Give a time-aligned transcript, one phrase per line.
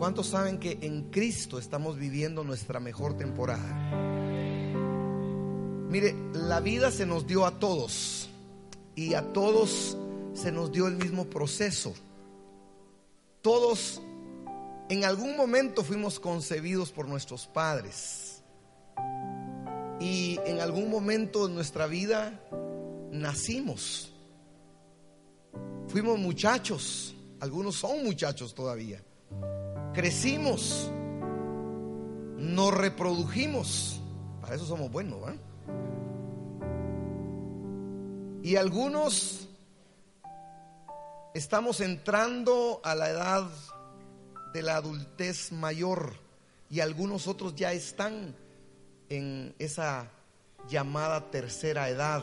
[0.00, 3.68] ¿Cuántos saben que en Cristo estamos viviendo nuestra mejor temporada?
[5.90, 8.30] Mire, la vida se nos dio a todos
[8.96, 9.98] y a todos
[10.32, 11.92] se nos dio el mismo proceso.
[13.42, 14.00] Todos
[14.88, 18.42] en algún momento fuimos concebidos por nuestros padres
[20.00, 22.40] y en algún momento de nuestra vida
[23.12, 24.14] nacimos.
[25.88, 29.02] Fuimos muchachos, algunos son muchachos todavía
[29.92, 30.90] crecimos,
[32.36, 34.00] nos reprodujimos.
[34.40, 35.18] Para eso somos buenos,
[38.42, 39.48] Y algunos
[41.34, 43.50] estamos entrando a la edad
[44.54, 46.14] de la adultez mayor
[46.70, 48.34] y algunos otros ya están
[49.08, 50.08] en esa
[50.68, 52.22] llamada tercera edad.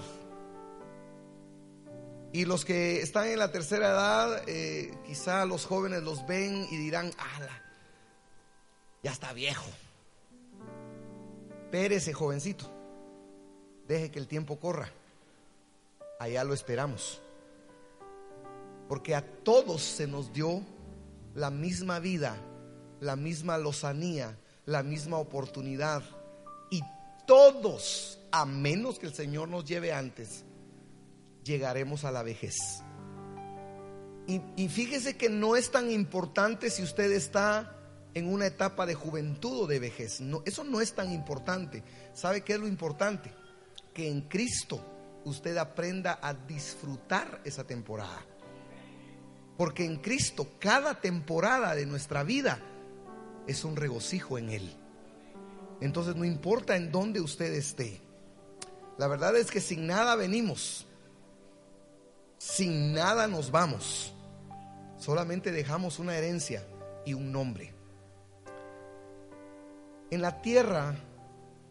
[2.38, 6.78] Y los que están en la tercera edad, eh, quizá los jóvenes los ven y
[6.78, 7.64] dirán, ala,
[9.02, 9.66] ya está viejo.
[11.72, 12.72] Pérese, jovencito.
[13.88, 14.92] Deje que el tiempo corra.
[16.20, 17.24] Allá lo esperamos.
[18.88, 20.62] Porque a todos se nos dio
[21.34, 22.38] la misma vida,
[23.00, 26.04] la misma lozanía, la misma oportunidad.
[26.70, 26.84] Y
[27.26, 30.46] todos, a menos que el Señor nos lleve antes,
[31.48, 32.56] llegaremos a la vejez.
[34.28, 37.74] Y, fíjese que no es tan importante si usted está
[38.14, 40.20] en una etapa de juventud o de vejez.
[40.20, 41.82] No, eso no es tan importante.
[42.14, 43.32] ¿Sabe qué es lo importante?
[43.94, 44.84] Que en Cristo
[45.24, 48.26] usted aprenda a disfrutar esa temporada.
[49.56, 52.60] Porque en Cristo cada temporada de nuestra vida
[53.48, 54.76] es un regocijo en Él.
[55.80, 58.02] Entonces no importa en dónde usted esté.
[58.98, 60.87] La verdad es que sin nada venimos
[62.38, 64.14] sin nada nos vamos.
[64.98, 66.66] Solamente dejamos una herencia
[67.06, 67.74] y un nombre.
[70.10, 70.96] En la tierra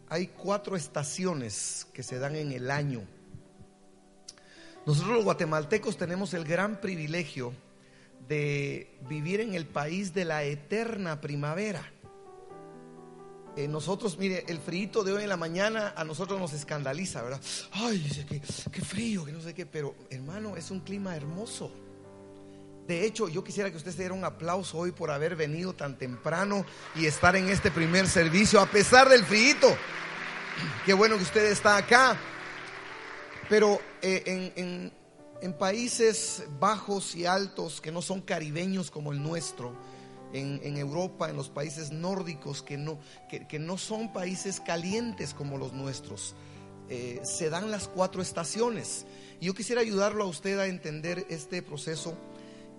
[0.09, 3.01] hay cuatro estaciones que se dan en el año.
[4.85, 7.53] Nosotros los guatemaltecos tenemos el gran privilegio
[8.27, 11.91] de vivir en el país de la eterna primavera.
[13.57, 17.41] Eh, nosotros, mire, el frío de hoy en la mañana a nosotros nos escandaliza, ¿verdad?
[17.71, 18.39] Ay, que
[18.71, 21.71] qué frío, que no sé qué, pero hermano, es un clima hermoso.
[22.87, 25.97] De hecho, yo quisiera que usted se diera un aplauso hoy por haber venido tan
[25.97, 29.55] temprano y estar en este primer servicio, a pesar del frío.
[30.85, 32.15] Qué bueno que usted está acá.
[33.49, 34.91] Pero eh,
[35.41, 39.73] en países bajos y altos que no son caribeños como el nuestro,
[40.39, 42.99] en, Europa, en los países nórdicos, que no,
[43.29, 46.35] que, no son países calientes como los nuestros.
[46.89, 49.05] Eh, se dan las cuatro estaciones.
[49.41, 52.17] Yo quisiera ayudarlo a usted a entender este proceso.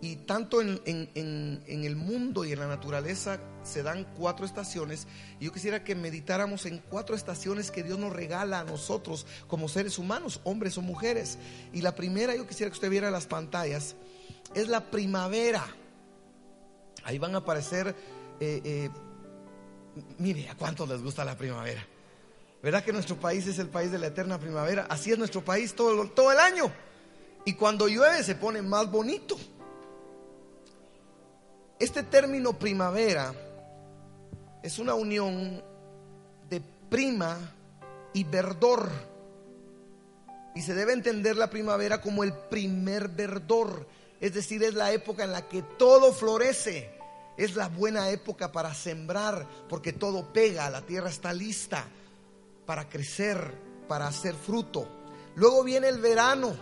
[0.01, 5.09] Y tanto en, en, el mundo y en la naturaleza se dan cuatro estaciones.
[5.41, 9.69] Y yo quisiera que meditáramos en cuatro estaciones que Dios nos regala a nosotros como
[9.69, 11.39] seres humanos, hombres o mujeres.
[11.73, 13.97] Y la primera, yo quisiera que usted viera las pantallas,
[14.55, 15.67] es la primavera.
[17.09, 17.97] Ahí van a aparecer,
[18.39, 18.91] eh, eh,
[20.19, 21.83] mire, ¿a cuántos les gusta la primavera?
[22.63, 24.87] ¿Verdad que nuestro país es el país de la eterna primavera?
[24.91, 26.71] Así es nuestro país todo, todo el año.
[27.47, 29.39] Y cuando llueve se pone más bonito.
[31.79, 33.33] Este término primavera
[34.63, 35.65] es una unión
[36.51, 36.61] de
[36.91, 37.39] prima
[38.13, 38.91] y verdor.
[40.55, 43.87] Y se debe entender la primavera como el primer verdor.
[44.21, 46.98] Es decir, es la época en la que todo florece.
[47.39, 51.85] Es la buena época para sembrar porque todo pega, la tierra está lista
[52.67, 53.55] para crecer,
[53.87, 54.89] para hacer fruto.
[55.37, 56.53] Luego viene el verano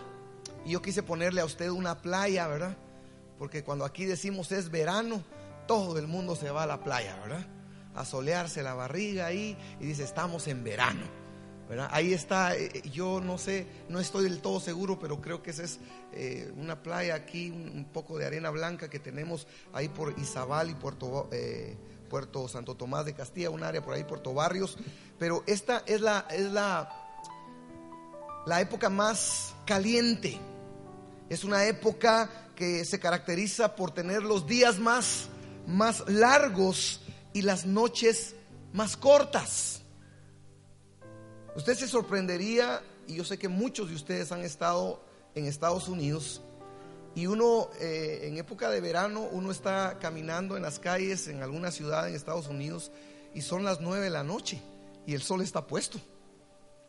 [0.63, 2.77] y yo quise ponerle a usted una playa, ¿verdad?
[3.39, 5.23] Porque cuando aquí decimos es verano,
[5.67, 7.47] todo el mundo se va a la playa, ¿verdad?
[7.95, 11.26] A solearse la barriga ahí y dice, estamos en verano.
[11.91, 15.51] Ahí está, eh, eh, yo no sé, no estoy del todo seguro, pero creo que
[15.51, 15.79] esa es
[16.13, 20.75] eh, una playa aquí, un, poco de arena blanca que tenemos ahí por Izabal y
[20.75, 21.29] Puerto,
[22.09, 24.77] Puerto Santo Tomás de Castilla, un área por ahí, Puerto Barrios.
[25.19, 26.89] Pero esta es la, es la,
[28.45, 30.39] la época más caliente.
[31.29, 35.27] Es una época que se caracteriza por tener los días más,
[35.67, 37.01] más largos
[37.33, 38.35] y las noches
[38.71, 39.81] más cortas.
[41.57, 45.01] Usted se sorprendería, y yo sé que muchos de ustedes han estado
[45.33, 46.43] en Estados Unidos,
[47.15, 51.71] y uno eh, en época de verano, uno está caminando en las calles en alguna
[51.71, 52.91] ciudad en Estados Unidos
[53.33, 54.61] y son las nueve de la noche
[55.07, 55.99] y el sol está puesto.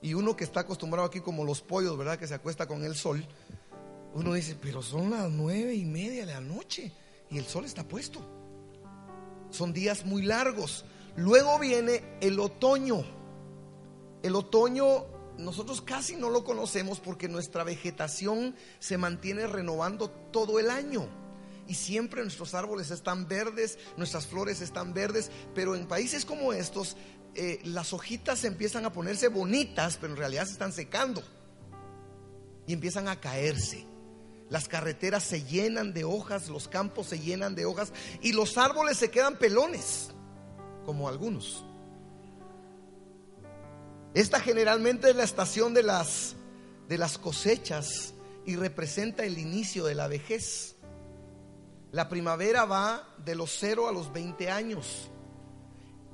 [0.02, 2.18] Y uno que está acostumbrado aquí como los pollos, ¿verdad?
[2.18, 3.26] Que se acuesta con el sol,
[4.12, 6.92] uno dice, pero son las nueve y media de la noche
[7.30, 8.20] y el sol está puesto.
[9.48, 10.84] Son días muy largos.
[11.16, 13.17] Luego viene el otoño.
[14.22, 15.06] El otoño
[15.38, 21.08] nosotros casi no lo conocemos porque nuestra vegetación se mantiene renovando todo el año.
[21.66, 26.96] Y siempre nuestros árboles están verdes, nuestras flores están verdes, pero en países como estos
[27.34, 31.22] eh, las hojitas empiezan a ponerse bonitas, pero en realidad se están secando
[32.66, 33.86] y empiezan a caerse.
[34.48, 37.92] Las carreteras se llenan de hojas, los campos se llenan de hojas
[38.22, 40.10] y los árboles se quedan pelones,
[40.86, 41.64] como algunos.
[44.14, 46.34] Esta generalmente es la estación de las,
[46.88, 48.14] de las cosechas
[48.46, 50.76] y representa el inicio de la vejez.
[51.92, 55.10] La primavera va de los 0 a los 20 años.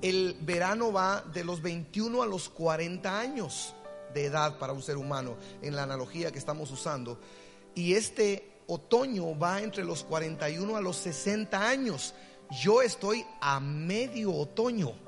[0.02, 3.74] El verano va de los 21 a los 40 años
[4.12, 7.20] de edad para un ser humano, en la analogía que estamos usando.
[7.74, 12.14] Y este otoño va entre los 41 a los 60 años.
[12.62, 15.03] Yo estoy a medio otoño.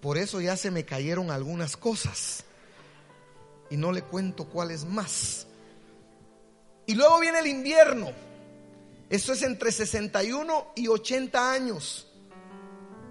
[0.00, 2.44] Por eso ya se me cayeron algunas cosas.
[3.70, 5.46] Y no le cuento cuáles más.
[6.86, 8.12] Y luego viene el invierno.
[9.08, 12.06] Eso es entre 61 y 80 años.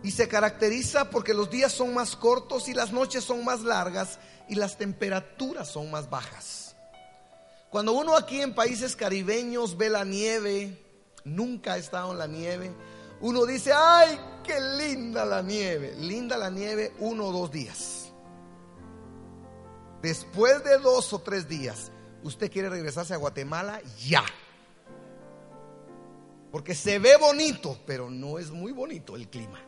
[0.04, 4.20] Y se caracteriza porque los días son más cortos y las noches son más largas
[4.48, 6.76] y las temperaturas son más bajas.
[7.70, 10.82] Cuando uno aquí en países caribeños ve la nieve,
[11.24, 12.72] nunca ha estado en la nieve,
[13.26, 15.96] uno dice, ay, qué linda la nieve.
[15.96, 18.14] Linda la nieve uno o dos días.
[20.04, 21.92] Después de dos o tres días,
[22.22, 24.24] usted quiere regresarse a Guatemala ya.
[26.52, 29.60] Porque se ve bonito, pero no es muy bonito el clima.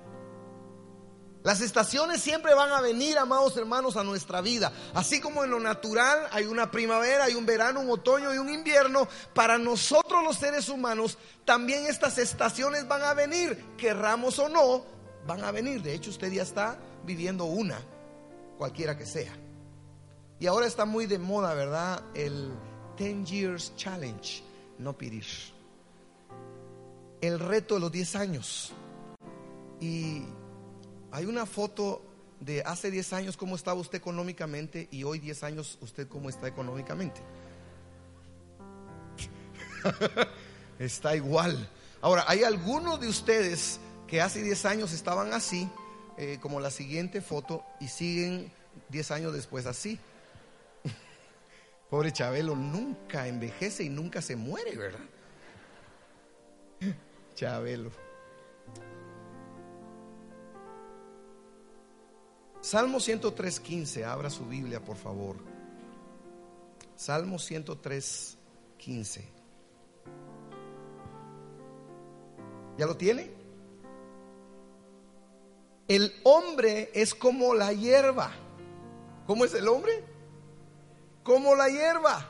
[1.48, 4.70] Las estaciones siempre van a venir, amados hermanos, a nuestra vida.
[4.94, 8.50] Así como en lo natural hay una primavera, hay un verano, un otoño y un
[8.50, 14.84] invierno, para nosotros los seres humanos también estas estaciones van a venir, querramos o no,
[15.26, 15.82] van a venir.
[15.82, 17.80] De hecho, usted ya está viviendo una,
[18.58, 19.32] cualquiera que sea.
[20.42, 22.04] Y ahora está muy de moda, ¿verdad?
[22.14, 22.52] El
[22.98, 24.44] 10 Years Challenge,
[24.80, 25.24] no pedir.
[27.22, 28.74] El reto de los 10 años.
[29.80, 30.24] Y
[31.12, 32.02] hay una foto
[32.40, 36.48] de hace 10 años cómo estaba usted económicamente y hoy 10 años usted cómo está
[36.48, 37.22] económicamente.
[40.80, 41.70] está igual.
[42.02, 45.70] Ahora, hay algunos de ustedes que hace 10 años estaban así,
[46.18, 48.52] eh, como la siguiente foto, y siguen
[48.90, 50.00] 10 años después así.
[51.90, 55.06] Pobre Chabelo, nunca envejece y nunca se muere, ¿verdad?
[57.36, 58.07] Chabelo.
[62.68, 65.38] Salmo 103.15, abra su Biblia, por favor.
[66.98, 69.22] Salmo 103.15.
[72.78, 73.32] ¿Ya lo tiene?
[75.88, 78.32] El hombre es como la hierba.
[79.26, 80.04] ¿Cómo es el hombre?
[81.24, 82.30] Como la hierba.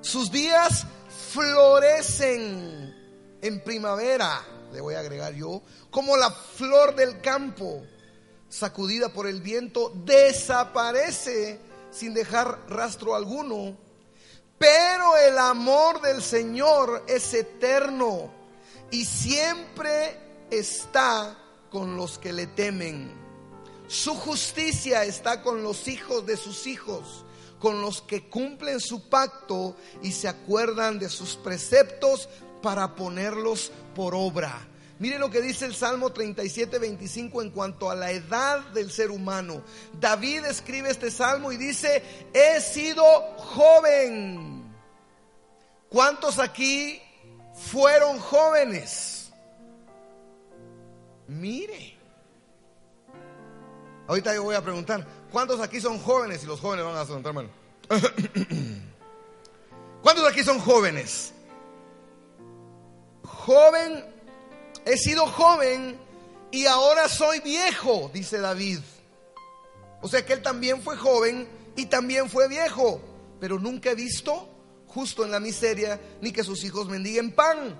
[0.00, 0.86] Sus días
[1.32, 2.94] florecen
[3.42, 5.60] en primavera, le voy a agregar yo,
[5.90, 7.82] como la flor del campo
[8.48, 13.76] sacudida por el viento, desaparece sin dejar rastro alguno.
[14.58, 18.30] Pero el amor del Señor es eterno
[18.90, 20.18] y siempre
[20.50, 21.38] está
[21.70, 23.12] con los que le temen.
[23.86, 27.24] Su justicia está con los hijos de sus hijos,
[27.58, 32.28] con los que cumplen su pacto y se acuerdan de sus preceptos
[32.62, 34.66] para ponerlos por obra.
[34.98, 39.12] Mire lo que dice el Salmo 37, 25 en cuanto a la edad del ser
[39.12, 39.62] humano.
[40.00, 42.02] David escribe este salmo y dice,
[42.34, 43.04] he sido
[43.36, 44.64] joven.
[45.88, 47.00] ¿Cuántos aquí
[47.54, 49.30] fueron jóvenes?
[51.28, 51.96] Mire.
[54.08, 56.42] Ahorita yo voy a preguntar, ¿cuántos aquí son jóvenes?
[56.42, 57.50] Y los jóvenes van a levantar mano.
[60.02, 61.32] ¿Cuántos aquí son jóvenes?
[63.22, 64.17] Joven
[64.84, 65.98] He sido joven
[66.50, 68.80] y ahora soy viejo, dice David.
[70.00, 73.00] O sea que él también fue joven y también fue viejo,
[73.40, 74.48] pero nunca he visto
[74.88, 77.78] justo en la miseria, ni que sus hijos mendiguen pan.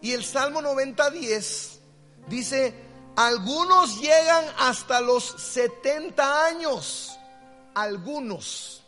[0.00, 1.78] Y el Salmo 90.10
[2.28, 2.74] dice,
[3.16, 7.18] algunos llegan hasta los 70 años,
[7.74, 8.82] algunos.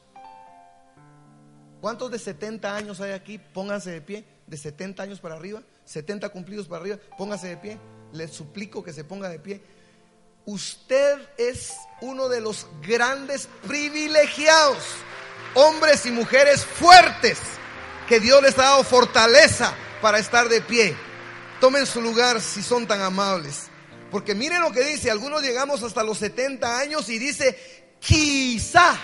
[1.80, 3.38] ¿Cuántos de 70 años hay aquí?
[3.38, 7.78] Pónganse de pie, de 70 años para arriba, 70 cumplidos para arriba, pónganse de pie.
[8.12, 9.62] Les suplico que se ponga de pie.
[10.44, 14.82] Usted es uno de los grandes privilegiados,
[15.54, 17.38] hombres y mujeres fuertes,
[18.06, 20.94] que Dios les ha dado fortaleza para estar de pie.
[21.60, 23.68] Tomen su lugar si son tan amables.
[24.10, 28.94] Porque miren lo que dice, algunos llegamos hasta los 70 años y dice, quizá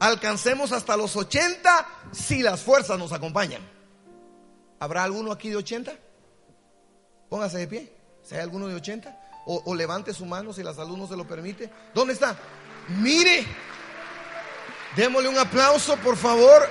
[0.00, 3.79] alcancemos hasta los 80 si las fuerzas nos acompañan.
[4.80, 5.92] ¿Habrá alguno aquí de 80?
[7.28, 7.92] Póngase de pie.
[8.22, 11.26] Si hay alguno de 80, o, levante su mano si la salud no se lo
[11.26, 11.70] permite.
[11.94, 12.36] ¿Dónde está?
[12.88, 13.46] Mire,
[14.96, 16.66] démosle un aplauso, por favor.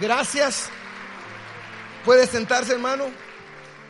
[0.00, 0.68] Gracias.
[2.04, 3.06] Puede sentarse, hermano.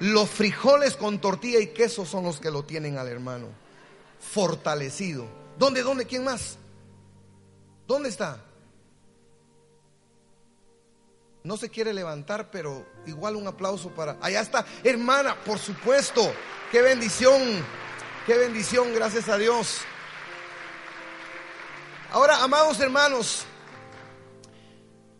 [0.00, 3.49] Los frijoles con tortilla y queso son los que lo tienen al hermano.
[4.20, 5.26] Fortalecido.
[5.58, 6.06] ¿Dónde, dónde?
[6.06, 6.56] ¿Quién más?
[7.88, 8.44] ¿Dónde está?
[11.49, 14.19] No se quiere levantar, pero igual un aplauso para...
[14.21, 16.31] Allá está, hermana, por supuesto.
[16.71, 17.40] Qué bendición,
[18.26, 19.78] qué bendición, gracias a Dios.
[22.11, 23.47] Ahora, amados hermanos,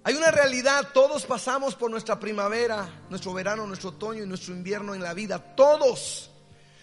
[0.05, 4.95] hay una realidad, todos pasamos por nuestra primavera, nuestro verano, nuestro otoño y nuestro invierno
[4.95, 6.31] en la vida, todos.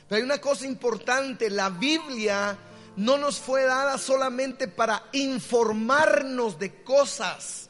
[0.10, 2.58] Pero hay una cosa importante, la Biblia
[2.96, 7.70] no nos fue dada solamente para informarnos de cosas.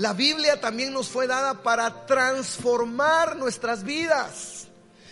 [0.00, 4.68] La Biblia también nos fue dada para transformar nuestras vidas.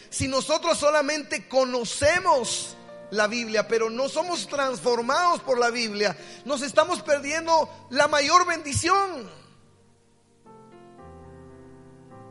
[0.09, 2.75] Si nosotros solamente conocemos
[3.11, 6.17] la Biblia, pero no somos transformados por la Biblia,
[6.47, 9.31] nos estamos perdiendo la mayor bendición.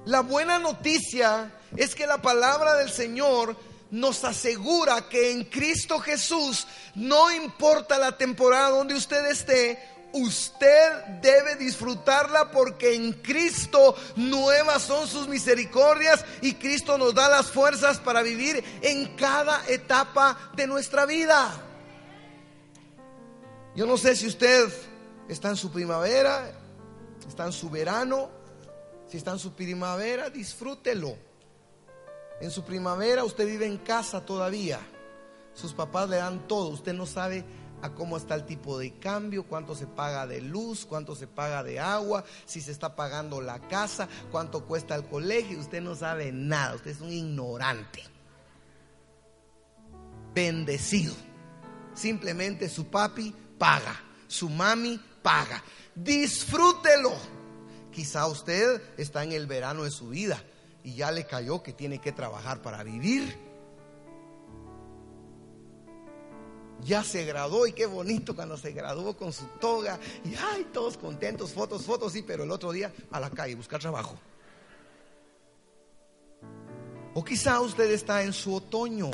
[0.05, 3.55] La buena noticia es que la palabra del Señor
[3.91, 11.55] nos asegura que en Cristo Jesús, no importa la temporada donde usted esté, usted debe
[11.55, 18.21] disfrutarla porque en Cristo nuevas son sus misericordias y Cristo nos da las fuerzas para
[18.21, 21.63] vivir en cada etapa de nuestra vida.
[23.75, 24.69] Yo no sé si usted
[25.27, 26.51] está en su primavera,
[27.27, 28.29] está en su verano,
[29.07, 31.15] si está en su primavera, disfrútelo.
[32.41, 34.79] En su primavera usted vive en casa todavía.
[35.53, 36.69] Sus papás le dan todo.
[36.69, 37.43] Usted no sabe
[37.81, 41.63] a cómo está el tipo de cambio, cuánto se paga de luz, cuánto se paga
[41.63, 45.59] de agua, si se está pagando la casa, cuánto cuesta el colegio.
[45.59, 46.75] Usted no sabe nada.
[46.75, 48.03] Usted es un ignorante.
[50.33, 51.15] Bendecido.
[51.93, 53.99] Simplemente su papi paga.
[54.27, 55.63] Su mami paga.
[55.95, 57.13] Disfrútelo.
[57.91, 60.41] Quizá usted está en el verano de su vida
[60.83, 63.46] y ya le cayó que tiene que trabajar para vivir.
[66.83, 70.97] Ya se graduó y qué bonito cuando se graduó con su toga y ay, todos
[70.97, 74.15] contentos, fotos, fotos, sí, pero el otro día a la calle buscar trabajo.
[77.13, 79.09] O quizá usted está en su otoño.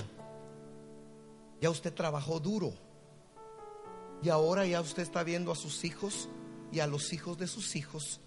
[1.62, 2.74] Ya usted trabajó duro.
[4.22, 6.28] Y ahora ya usted está viendo a sus hijos
[6.72, 8.20] y a los hijos de sus hijos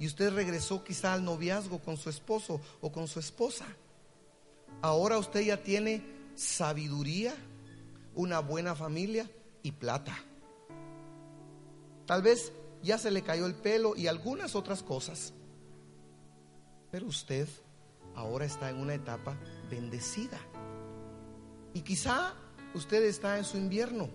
[0.00, 3.66] y usted regresó quizá al noviazgo con su esposo o con su esposa.
[4.80, 6.02] Ahora usted ya tiene
[6.34, 7.34] sabiduría,
[8.14, 9.30] una buena familia
[9.62, 10.16] y plata.
[12.06, 12.52] Tal vez
[12.82, 15.32] ya se le cayó el pelo y algunas otras cosas.
[16.90, 17.48] Pero usted
[18.14, 19.36] ahora está en una etapa
[19.70, 20.38] bendecida.
[21.72, 22.34] Y quizá
[22.74, 24.08] usted está en su invierno.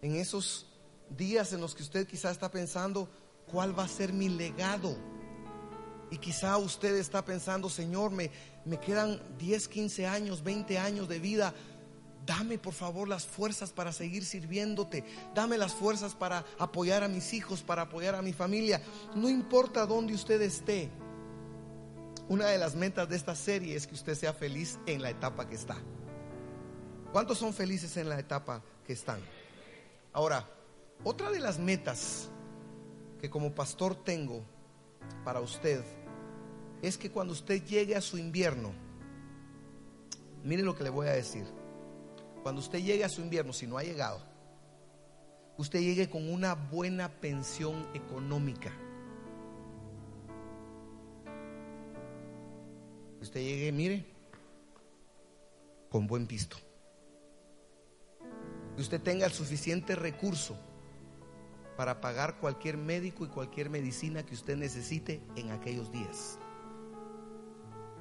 [0.00, 0.66] En esos
[1.10, 3.08] días en los que usted quizá está pensando,
[3.52, 4.96] ¿Cuál va a ser mi legado?
[6.10, 8.30] Y quizá usted está pensando, Señor, me,
[8.64, 11.54] me quedan 10, 15 años, 20 años de vida.
[12.24, 15.04] Dame por favor las fuerzas para seguir sirviéndote.
[15.34, 18.80] Dame las fuerzas para apoyar a mis hijos, para apoyar a mi familia.
[19.14, 20.90] No importa dónde usted esté.
[22.28, 25.48] Una de las metas de esta serie es que usted sea feliz en la etapa
[25.48, 25.76] que está.
[27.10, 29.20] ¿Cuántos son felices en la etapa que están?
[30.12, 30.48] Ahora,
[31.04, 32.28] otra de las metas
[33.20, 34.44] que como pastor tengo
[35.24, 35.84] para usted
[36.80, 38.72] es que cuando usted llegue a su invierno,
[40.44, 41.61] mire lo que le voy a decir.
[42.42, 44.20] Cuando usted llegue a su invierno, si no ha llegado,
[45.56, 48.72] usted llegue con una buena pensión económica.
[53.20, 54.04] Usted llegue, mire,
[55.88, 56.56] con buen pisto.
[58.74, 60.56] que usted tenga el suficiente recurso
[61.76, 66.38] para pagar cualquier médico y cualquier medicina que usted necesite en aquellos días.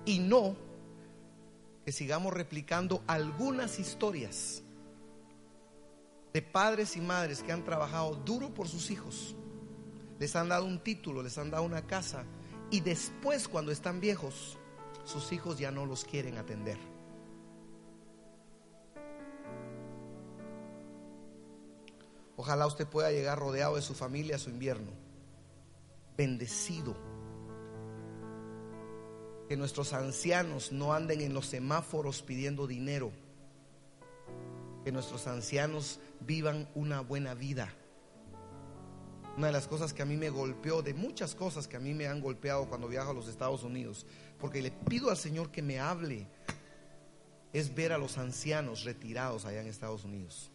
[0.05, 0.55] Y no
[1.91, 4.63] sigamos replicando algunas historias
[6.33, 9.35] de padres y madres que han trabajado duro por sus hijos,
[10.19, 12.23] les han dado un título, les han dado una casa
[12.69, 14.57] y después cuando están viejos,
[15.03, 16.77] sus hijos ya no los quieren atender.
[22.37, 24.91] Ojalá usted pueda llegar rodeado de su familia a su invierno,
[26.17, 26.95] bendecido.
[29.51, 33.11] Que nuestros ancianos no anden en los semáforos pidiendo dinero.
[34.85, 37.73] Que nuestros ancianos vivan una buena vida.
[39.35, 41.93] Una de las cosas que a mí me golpeó, de muchas cosas que a mí
[41.93, 44.05] me han golpeado cuando viajo a los Estados Unidos,
[44.39, 46.29] porque le pido al Señor que me hable,
[47.51, 50.49] es ver a los ancianos retirados allá en Estados Unidos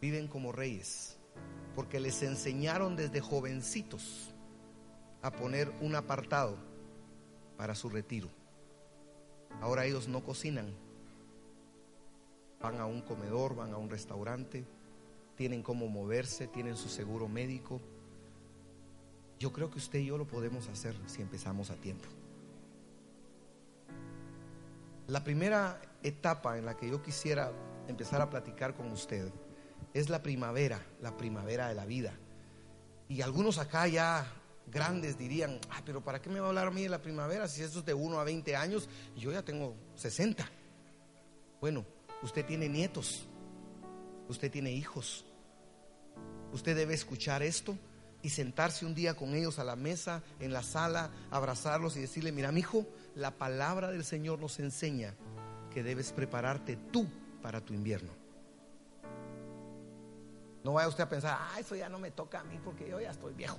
[0.00, 1.16] viven como reyes,
[1.74, 4.33] porque les enseñaron desde jovencitos
[5.24, 6.58] a poner un apartado
[7.56, 8.28] para su retiro.
[9.62, 10.74] Ahora ellos no cocinan,
[12.60, 14.66] van a un comedor, van a un restaurante,
[15.34, 17.80] tienen cómo moverse, tienen su seguro médico.
[19.38, 22.06] Yo creo que usted y yo lo podemos hacer si empezamos a tiempo.
[25.06, 27.50] La primera etapa en la que yo quisiera
[27.88, 29.32] empezar a platicar con usted
[29.94, 32.12] es la primavera, la primavera de la vida.
[33.08, 34.26] Y algunos acá ya
[34.66, 37.48] grandes dirían, ah, pero ¿para qué me va a hablar a mí de la primavera
[37.48, 40.48] si eso es de 1 a 20 años y yo ya tengo 60?
[41.60, 41.84] Bueno,
[42.22, 43.26] usted tiene nietos,
[44.28, 45.24] usted tiene hijos.
[46.52, 47.76] Usted debe escuchar esto
[48.22, 52.32] y sentarse un día con ellos a la mesa, en la sala, abrazarlos y decirle,
[52.32, 55.14] mira, mi hijo, la palabra del Señor nos enseña
[55.72, 57.06] que debes prepararte tú
[57.42, 58.12] para tu invierno.
[60.62, 62.98] No vaya usted a pensar, ah, eso ya no me toca a mí porque yo
[63.00, 63.58] ya estoy viejo.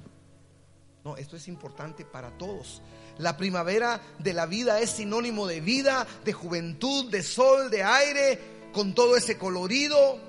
[1.06, 2.82] No, esto es importante para todos.
[3.20, 8.40] La primavera de la vida es sinónimo de vida, de juventud, de sol, de aire,
[8.74, 10.20] con todo ese colorido.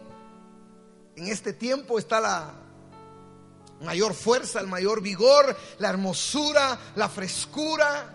[1.16, 2.52] En este tiempo está la
[3.80, 8.14] mayor fuerza, el mayor vigor, la hermosura, la frescura.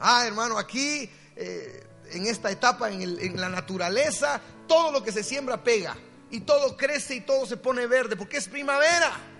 [0.00, 5.22] Ah, hermano, aquí eh, en esta etapa, en, en la naturaleza, todo lo que se
[5.22, 5.96] siembra pega
[6.32, 9.33] y todo crece y todo se pone verde, porque es primavera.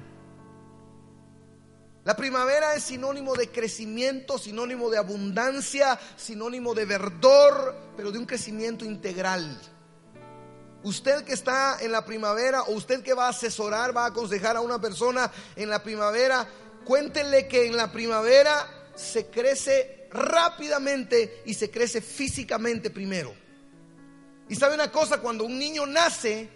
[2.05, 8.27] La primavera es sinónimo de crecimiento, sinónimo de abundancia, sinónimo de verdor, pero de un
[8.27, 9.59] crecimiento integral.
[10.83, 14.55] Usted que está en la primavera o usted que va a asesorar, va a aconsejar
[14.57, 16.47] a una persona en la primavera,
[16.85, 23.35] cuéntenle que en la primavera se crece rápidamente y se crece físicamente primero.
[24.51, 26.51] Y sabe una cosa, cuando un niño nace,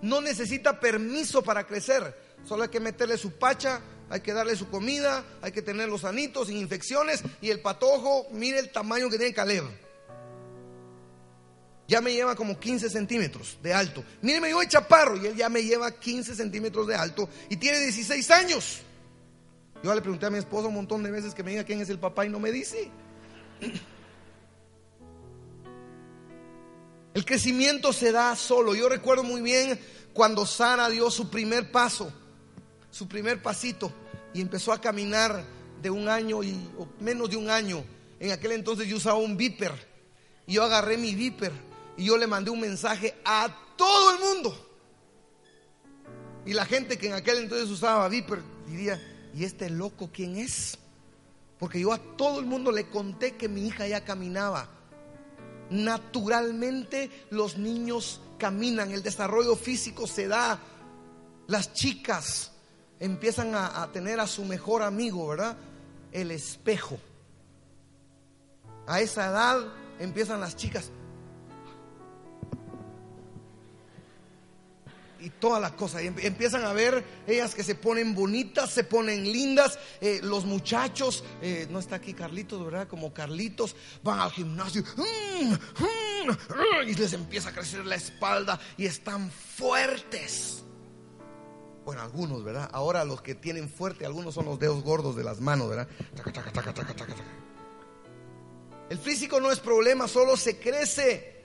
[0.00, 2.16] no necesita permiso para crecer.
[2.42, 6.04] Solo hay que meterle su pacha, hay que darle su comida, hay que tener los
[6.04, 9.64] anitos sin infecciones y el patojo, mire el tamaño que tiene Caleb.
[11.86, 14.02] Ya me lleva como 15 centímetros de alto.
[14.22, 17.78] Mire, me el chaparro y él ya me lleva 15 centímetros de alto y tiene
[17.78, 18.80] 16 años.
[19.82, 21.90] Yo le pregunté a mi esposa un montón de veces que me diga quién es
[21.90, 22.90] el papá y no me dice.
[27.12, 28.74] El crecimiento se da solo.
[28.74, 29.78] Yo recuerdo muy bien
[30.14, 32.12] cuando Sara dio su primer paso,
[32.94, 33.92] su primer pasito,
[34.32, 35.44] y empezó a caminar
[35.82, 36.56] de un año y
[37.00, 37.84] menos de un año.
[38.20, 39.72] En aquel entonces yo usaba un viper.
[40.46, 41.50] Y yo agarré mi viper
[41.96, 44.70] y yo le mandé un mensaje a todo el mundo.
[46.46, 49.02] Y la gente que en aquel entonces usaba viper diría,
[49.34, 50.78] ¿y este loco quién es?
[51.58, 54.68] Porque yo a todo el mundo le conté que mi hija ya caminaba
[55.70, 60.60] naturalmente los niños caminan, el desarrollo físico se da,
[61.46, 62.53] las chicas
[63.04, 65.56] empiezan a, tener a su mejor amigo, ¿verdad?
[66.10, 66.98] El espejo.
[68.86, 69.58] A esa edad
[69.98, 70.90] empiezan las chicas,
[75.20, 76.02] y todas las cosas.
[76.02, 79.78] Y empiezan a ver ellas que se ponen bonitas, se ponen lindas.
[80.00, 82.88] Eh, los muchachos, eh, no está aquí Carlitos, ¿verdad?
[82.88, 88.86] Como Carlitos, van al gimnasio mm, mm, y les empieza a crecer la espalda y
[88.86, 90.63] están fuertes.
[91.84, 92.70] Bueno, algunos, ¿verdad?
[92.72, 95.86] Ahora los que tienen fuerte, algunos son los dedos gordos de las manos, ¿verdad?
[98.88, 101.42] El físico no es problema, solo se crece.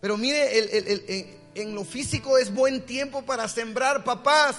[0.00, 4.56] Pero mire, en lo físico es buen tiempo para sembrar, papás,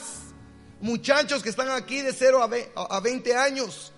[0.80, 2.42] muchachos que están aquí de 0
[2.76, 3.92] a 20 años.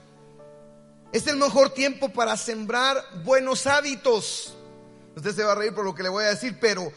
[1.13, 4.55] Es el mejor tiempo para sembrar buenos hábitos.
[5.15, 6.91] Usted se va a reír por lo que le voy a decir, pero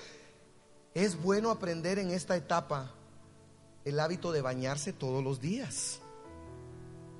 [0.94, 2.94] es bueno aprender en esta etapa
[3.84, 6.00] el hábito de bañarse todos los días.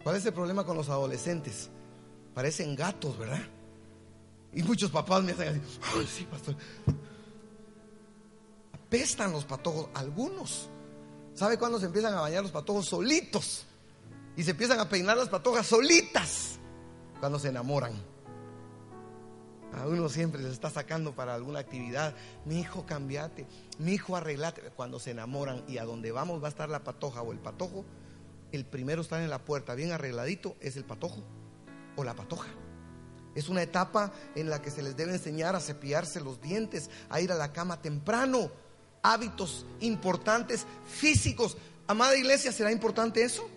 [0.03, 1.71] ¿Cuál es el problema con los adolescentes?
[2.35, 3.43] Parecen gatos, ¿verdad?
[4.53, 5.61] Y muchos papás me hacen así,
[5.97, 6.57] ay, sí, pastor.
[8.73, 10.69] Apestan los patojos, algunos.
[11.35, 13.65] ¿Sabe cuándo se empiezan a bañar los patojos solitos?
[14.37, 16.59] Y se empiezan a peinar las patojas solitas
[17.21, 17.93] cuando se enamoran.
[19.73, 22.15] A uno siempre se está sacando para alguna actividad.
[22.45, 23.47] Mi hijo, cambiate.
[23.79, 24.63] Mi hijo, arreglate.
[24.75, 27.85] Cuando se enamoran y a donde vamos va a estar la patoja o el patojo,
[28.53, 31.23] el primero está en la puerta bien arregladito es el patojo
[31.97, 32.49] o la patoja.
[33.35, 37.21] Es una etapa en la que se les debe enseñar a cepillarse los dientes, a
[37.21, 38.51] ir a la cama temprano,
[39.03, 41.57] hábitos importantes físicos.
[41.87, 43.49] Amada iglesia, ¿será importante eso?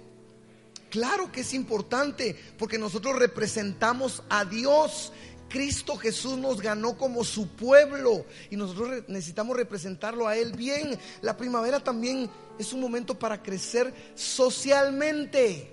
[0.92, 5.12] Claro que es importante porque nosotros representamos a Dios.
[5.54, 10.98] Cristo Jesús nos ganó como su pueblo y nosotros necesitamos representarlo a Él bien.
[11.22, 15.72] La primavera también es un momento para crecer socialmente.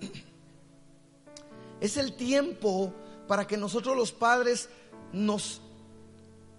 [1.78, 2.94] Es el tiempo
[3.26, 4.68] para que nosotros los padres
[5.12, 5.60] nos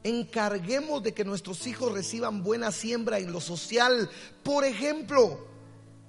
[0.04, 4.12] encarguemos de que nuestros hijos reciban buena siembra en lo social.
[4.44, 5.48] Por ejemplo,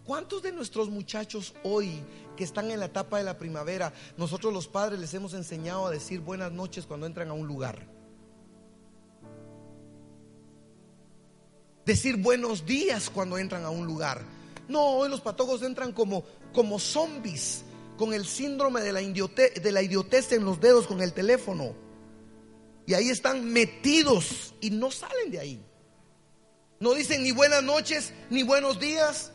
[0.04, 2.02] ¿cuántos de nuestros muchachos hoy
[2.36, 5.90] que están en la etapa de la primavera, nosotros los padres les hemos enseñado a
[5.90, 7.86] decir buenas noches cuando entran a un lugar?
[11.84, 14.22] Decir buenos días cuando entran a un lugar.
[14.68, 17.64] No, hoy los patojos entran como, como zombies,
[17.98, 21.74] con el síndrome de la, de la idiotez en los dedos con el teléfono.
[22.86, 25.64] Y ahí están metidos y no salen de ahí.
[26.80, 29.32] No dicen ni buenas noches, ni buenos días,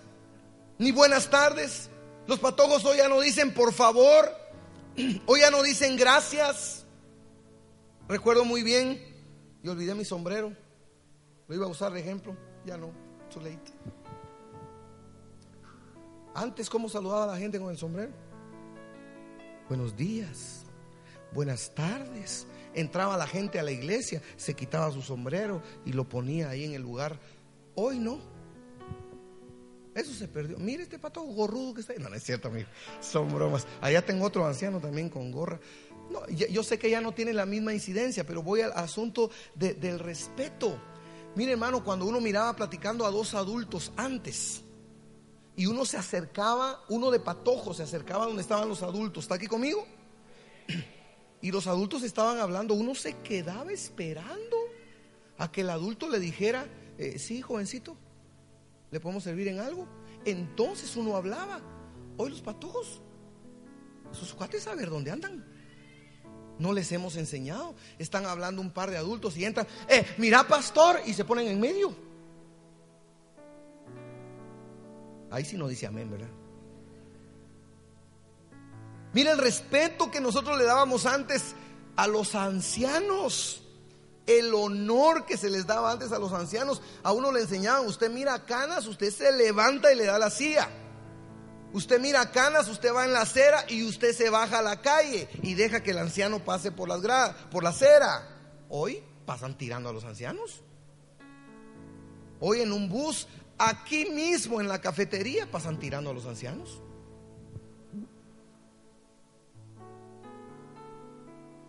[0.78, 1.90] ni buenas tardes.
[2.30, 4.32] Los patojos hoy ya no dicen por favor,
[5.26, 6.86] hoy ya no dicen gracias.
[8.08, 9.04] Recuerdo muy bien,
[9.64, 10.54] y olvidé mi sombrero.
[11.48, 12.38] Lo iba a usar de ejemplo,
[12.68, 12.92] ya no,
[13.34, 13.74] too late.
[16.36, 18.12] Antes, ¿cómo saludaba a la gente con el sombrero?
[19.68, 20.66] Buenos días,
[21.34, 26.50] buenas tardes, entraba la gente a la iglesia, se quitaba su sombrero y lo ponía
[26.50, 27.20] ahí en el lugar.
[27.74, 28.20] Hoy no.
[29.96, 30.58] Eso se perdió.
[30.58, 32.00] Mire este pato gorrudo que está ahí.
[32.00, 32.68] No, no es cierto, amigo.
[33.02, 33.68] Son bromas.
[33.82, 35.60] Allá tengo otro anciano también con gorra.
[36.10, 40.00] No, yo sé que ya no tiene la misma incidencia, pero voy al asunto del
[40.00, 40.80] respeto.
[41.36, 44.64] Mire, hermano, cuando uno miraba platicando a dos adultos antes
[45.56, 49.26] y uno se acercaba, uno de patojo se acercaba donde estaban los adultos.
[49.26, 49.86] ¿Está aquí conmigo?
[51.42, 54.58] y los adultos estaban hablando, uno se quedaba esperando
[55.38, 57.96] a que el adulto le dijera, eh, sí, jovencito,
[58.92, 59.88] ¿le podemos servir en algo?
[60.26, 61.62] Entonces uno hablaba,
[62.18, 63.02] hoy los patojos,
[64.12, 65.46] sus cuates a ver dónde andan.
[66.58, 67.74] No les hemos enseñado.
[67.98, 71.60] Están hablando un par de adultos y entran, eh, mira pastor, y se ponen en
[71.60, 71.96] medio.
[75.32, 76.30] Ahí sí no dice amén, ¿verdad?
[79.14, 81.56] Mira el respeto que nosotros le dábamos antes
[81.96, 83.64] a los ancianos.
[84.30, 86.84] El honor que se les daba antes a los ancianos.
[87.02, 90.70] A uno le enseñaban, usted mira canas, usted se levanta y le da la silla.
[91.74, 95.28] Usted mira canas, usted va en la acera y usted se baja a la calle
[95.42, 98.28] y deja que el anciano pase por las gradas, por la acera.
[98.70, 100.62] Hoy pasan tirando a los ancianos.
[102.40, 106.84] Hoy en un bus, aquí mismo en la cafetería, pasan tirando a los ancianos.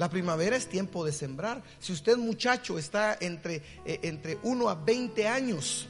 [0.01, 1.63] La primavera es tiempo de sembrar.
[1.79, 5.89] Si usted muchacho está entre, eh, entre 1 a 20 años,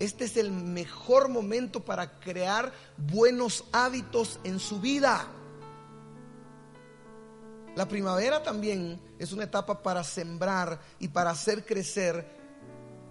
[0.00, 5.28] este es el mejor momento para crear buenos hábitos en su vida.
[7.76, 12.26] La primavera también es una etapa para sembrar y para hacer crecer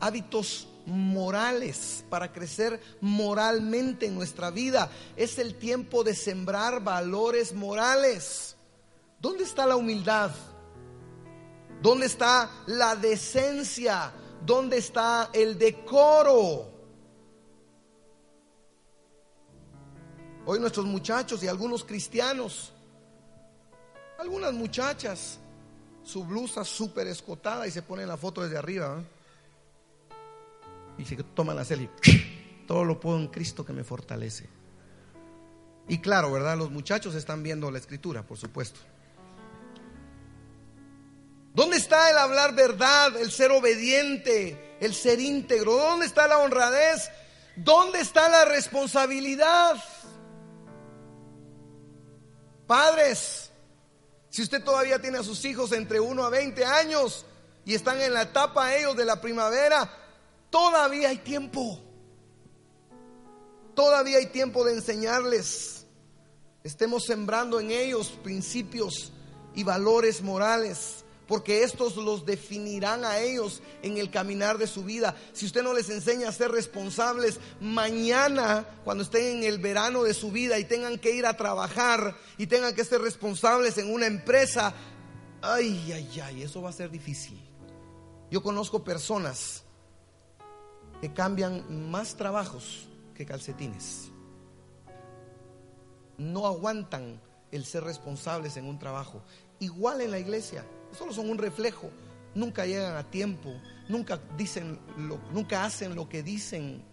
[0.01, 4.91] hábitos morales, para crecer moralmente en nuestra vida.
[5.15, 8.56] Es el tiempo de sembrar valores morales.
[9.19, 10.31] ¿Dónde está la humildad?
[11.81, 14.11] ¿Dónde está la decencia?
[14.45, 16.71] ¿Dónde está el decoro?
[20.45, 22.71] Hoy nuestros muchachos y algunos cristianos,
[24.17, 25.39] algunas muchachas,
[26.03, 29.03] su blusa súper escotada y se ponen la foto desde arriba.
[30.97, 31.89] Y se toman la selfie.
[32.65, 34.47] Todo lo puedo en Cristo que me fortalece.
[35.89, 36.57] Y claro, ¿verdad?
[36.57, 38.79] Los muchachos están viendo la escritura, por supuesto.
[41.57, 45.73] ¿Dónde está el hablar verdad, el ser obediente, el ser íntegro?
[45.73, 47.09] ¿Dónde está la honradez?
[47.55, 49.75] ¿Dónde está la responsabilidad?
[52.67, 53.49] Padres,
[54.29, 57.25] si usted todavía tiene a sus hijos entre 1 a 20 años
[57.65, 59.91] y están en la etapa ellos de la primavera,
[60.51, 61.81] todavía hay tiempo.
[63.73, 65.87] Todavía hay tiempo de enseñarles.
[66.63, 69.11] Estemos sembrando en ellos principios
[69.55, 75.15] y valores morales porque estos los definirán a ellos en el caminar de su vida.
[75.33, 80.13] Si usted no les enseña a ser responsables, mañana, cuando estén en el verano de
[80.13, 84.05] su vida y tengan que ir a trabajar y tengan que ser responsables en una
[84.05, 84.73] empresa,
[85.41, 87.37] ay, ay, ay, eso va a ser difícil.
[88.31, 89.63] Yo conozco personas
[91.01, 94.11] que cambian más trabajos que calcetines.
[96.17, 99.21] No aguantan el ser responsables en un trabajo.
[99.59, 100.65] Igual en la iglesia
[100.97, 101.89] solo son un reflejo.
[102.35, 103.53] Nunca llegan a tiempo,
[103.87, 106.83] nunca dicen lo, nunca hacen lo que dicen.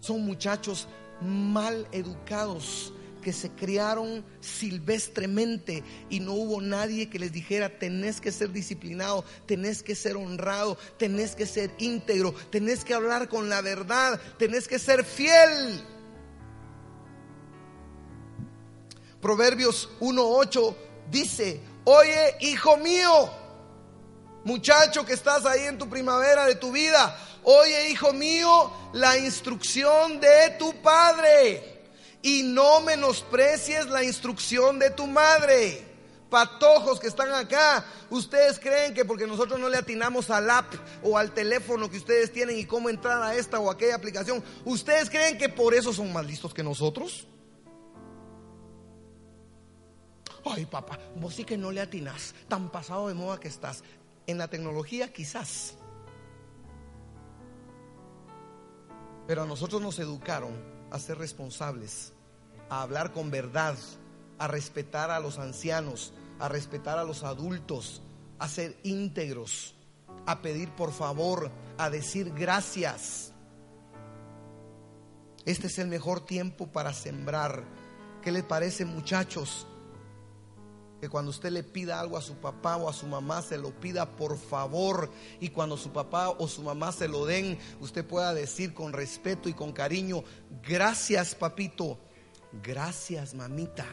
[0.00, 0.88] Son muchachos
[1.20, 8.30] mal educados que se criaron silvestremente y no hubo nadie que les dijera, tenés que
[8.30, 13.62] ser disciplinado, tenés que ser honrado, tenés que ser íntegro, tenés que hablar con la
[13.62, 15.82] verdad, tenés que ser fiel.
[19.20, 20.76] Proverbios 1.8
[21.10, 23.30] dice, Oye, hijo mío,
[24.42, 30.18] muchacho que estás ahí en tu primavera de tu vida, oye, hijo mío, la instrucción
[30.18, 31.84] de tu padre
[32.22, 35.86] y no menosprecies la instrucción de tu madre.
[36.28, 41.16] Patojos que están acá, ustedes creen que porque nosotros no le atinamos al app o
[41.16, 45.38] al teléfono que ustedes tienen y cómo entrar a esta o aquella aplicación, ustedes creen
[45.38, 47.28] que por eso son más listos que nosotros.
[50.48, 53.82] Ay, papá, vos sí que no le atinas, tan pasado de moda que estás.
[54.28, 55.76] En la tecnología quizás.
[59.26, 60.52] Pero a nosotros nos educaron
[60.92, 62.12] a ser responsables,
[62.70, 63.76] a hablar con verdad,
[64.38, 68.02] a respetar a los ancianos, a respetar a los adultos,
[68.38, 69.74] a ser íntegros,
[70.26, 73.32] a pedir por favor, a decir gracias.
[75.44, 77.64] Este es el mejor tiempo para sembrar.
[78.22, 79.66] ¿Qué les parece muchachos?
[81.00, 83.70] Que cuando usted le pida algo a su papá o a su mamá, se lo
[83.70, 85.10] pida por favor.
[85.40, 89.48] Y cuando su papá o su mamá se lo den, usted pueda decir con respeto
[89.48, 90.24] y con cariño,
[90.62, 91.98] gracias papito,
[92.62, 93.86] gracias mamita,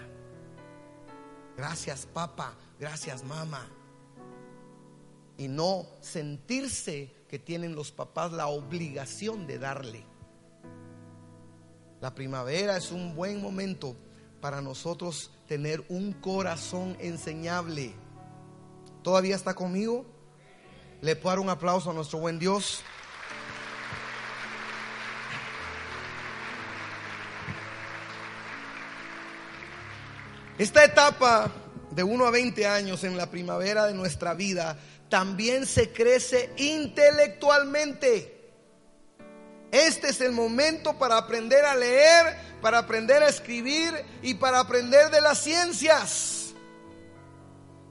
[1.58, 3.68] gracias papá, gracias mamá.
[5.38, 10.06] Y no sentirse que tienen los papás la obligación de darle.
[12.00, 13.96] La primavera es un buen momento
[14.44, 17.94] para nosotros tener un corazón enseñable.
[19.02, 20.06] ¿Todavía está conmigo?
[21.00, 22.82] Le puedo dar un aplauso a nuestro buen Dios.
[30.58, 31.50] Esta etapa
[31.92, 34.78] de 1 a 20 años en la primavera de nuestra vida
[35.08, 38.52] también se crece intelectualmente.
[39.72, 45.12] Este es el momento para aprender a leer, para aprender a escribir y para aprender
[45.12, 46.54] de las ciencias.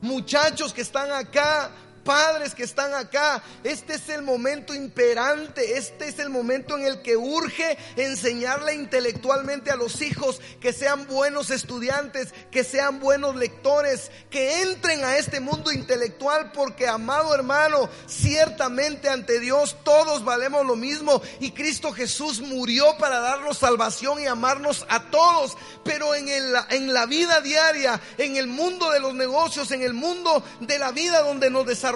[0.00, 1.70] Muchachos que están acá,
[2.04, 7.02] padres que están acá, este es el momento imperante, este es el momento en el
[7.02, 14.10] que urge enseñarle intelectualmente a los hijos que sean buenos estudiantes, que sean buenos lectores,
[14.30, 20.76] que entren a este mundo intelectual, porque amado hermano, ciertamente ante Dios todos valemos lo
[20.76, 26.54] mismo y Cristo Jesús murió para darnos salvación y amarnos a todos, pero en, el,
[26.70, 30.92] en la vida diaria, en el mundo de los negocios, en el mundo de la
[30.92, 31.91] vida donde nos desarrollamos,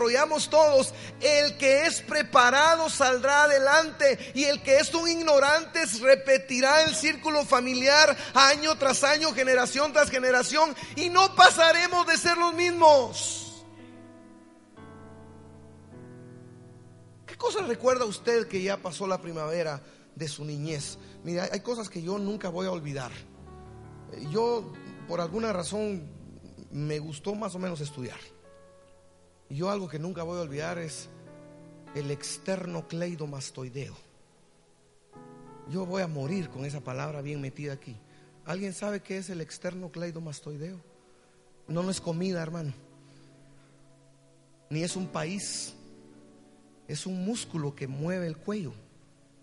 [0.50, 6.94] todos, el que es preparado saldrá adelante y el que es un ignorante repetirá el
[6.94, 13.64] círculo familiar año tras año, generación tras generación y no pasaremos de ser los mismos.
[17.26, 19.82] ¿Qué cosas recuerda usted que ya pasó la primavera
[20.14, 20.98] de su niñez?
[21.24, 23.12] Mira, hay cosas que yo nunca voy a olvidar.
[24.30, 24.72] Yo,
[25.08, 26.08] por alguna razón,
[26.70, 28.18] me gustó más o menos estudiar.
[29.48, 31.08] Yo algo que nunca voy a olvidar es
[31.94, 33.94] el externo cleidomastoideo.
[35.70, 37.96] Yo voy a morir con esa palabra bien metida aquí.
[38.44, 40.80] ¿Alguien sabe qué es el externo cleidomastoideo?
[41.68, 42.72] No, no es comida, hermano.
[44.70, 45.74] Ni es un país.
[46.88, 48.72] Es un músculo que mueve el cuello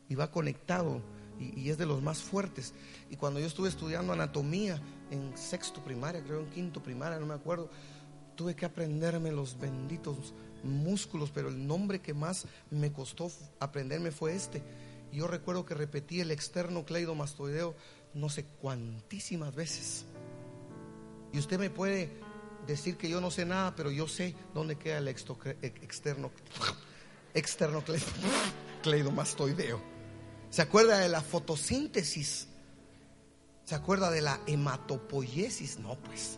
[0.08, 1.02] y va conectado
[1.40, 2.74] y, y, es de los más fuertes.
[3.10, 7.34] Y cuando yo estuve estudiando anatomía en sexto primaria, creo en quinto primaria, no me
[7.34, 7.70] acuerdo,
[8.36, 14.36] tuve que aprenderme los benditos músculos, pero el nombre que más me costó aprenderme fue
[14.36, 14.64] este.
[15.12, 17.76] Yo recuerdo que repetí el externo cleidomastoideo
[18.14, 20.06] no sé cuantísimas veces.
[21.32, 22.10] Y usted me puede
[22.68, 26.32] decir que yo no sé nada, pero yo sé dónde queda el externo
[28.84, 29.82] cleidomastoideo.
[30.50, 32.48] ¿Se acuerda de la fotosíntesis?
[33.66, 35.80] ¿Se acuerda de la hematopoiesis?
[35.80, 36.38] No, pues.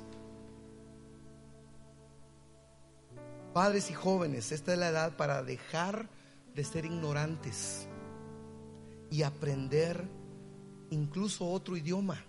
[3.55, 6.09] Padres y jóvenes, esta es la edad para dejar
[6.53, 7.87] de ser ignorantes
[9.09, 10.03] y aprender
[10.89, 12.21] incluso otro idioma.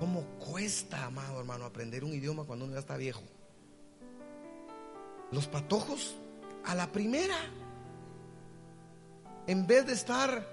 [0.00, 3.22] ¿Cómo cuesta, amado hermano, aprender un idioma cuando uno ya está viejo?
[5.30, 6.16] Los patojos
[6.64, 7.36] a la primera.
[9.46, 10.44] En vez de estar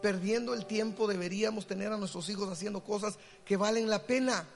[0.00, 4.46] perdiendo el tiempo, deberíamos tener a nuestros hijos haciendo cosas que valen la pena.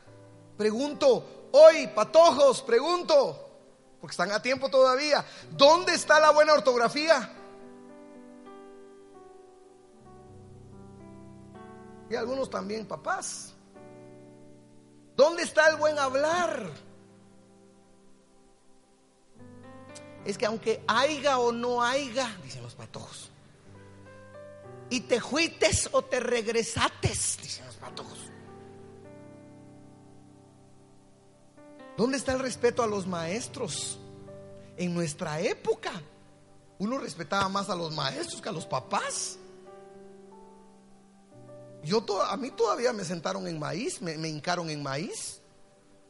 [0.57, 3.43] Pregunto, hoy, patojos, pregunto,
[4.01, 7.33] porque están a tiempo todavía, ¿dónde está la buena ortografía?
[12.09, 13.53] Y algunos también papás.
[15.17, 16.71] ¿Dónde está el buen hablar?
[20.25, 23.31] Es que aunque haiga o no haiga, dicen los patojos,
[24.91, 28.19] y te juites o te regresates, dicen los patojos.
[31.97, 33.99] ¿Dónde está el respeto a los maestros?
[34.77, 35.91] En nuestra época,
[36.79, 39.39] uno respetaba más a los maestros que a los papás.
[41.83, 45.41] Yo a mí todavía me sentaron en maíz, me, hincaron en maíz.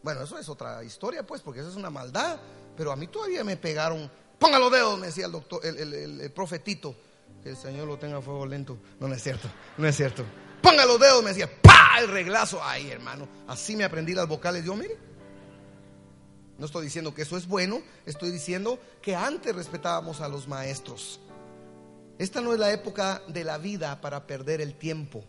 [0.03, 2.39] Bueno, eso es otra historia, pues, porque eso es una maldad.
[2.77, 4.11] Pero a mí todavía me pegaron.
[4.39, 6.97] Ponga los dedos, me decía el doctor, el, profetito.
[7.43, 8.79] Que el Señor lo tenga a fuego lento.
[8.99, 10.25] No, no es cierto, no es cierto.
[10.63, 12.01] Ponga los dedos, me decía, ¡pa!
[12.01, 12.59] El reglazo.
[12.63, 14.65] Ay, hermano, así me aprendí las vocales.
[14.65, 14.97] Yo, mire,
[16.59, 21.21] no estoy diciendo que eso es bueno, estoy diciendo que antes respetábamos a los maestros.
[22.19, 25.25] Esta no es la época de la vida para perder el tiempo.